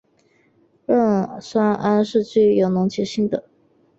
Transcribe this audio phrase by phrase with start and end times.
[0.87, 3.43] 壬酸铵是具有溶解性的。